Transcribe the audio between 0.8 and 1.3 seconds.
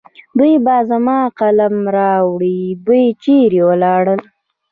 زما